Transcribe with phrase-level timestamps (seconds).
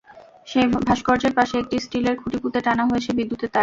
[0.47, 3.59] সেই ভাস্কর্যের পাশে একটি স্টিলের খুঁটি পুঁতে টানা হয়েছে বিদ্যুতের তার।